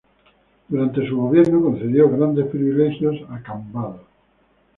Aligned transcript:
Durante 0.67 1.07
su 1.07 1.15
gobierno 1.15 1.61
concedió 1.61 2.09
grandes 2.09 2.47
privilegios 2.47 3.17
a 3.29 3.39
Cambados. 3.43 4.01